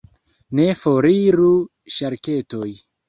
Ne, 0.59 0.63
foriru 0.79 1.51
ŝarketoj! 1.99 2.71